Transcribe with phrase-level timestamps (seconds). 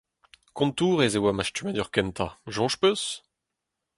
[0.57, 3.03] Kontourez e oa ma stummadur kentañ, soñj ‘peus?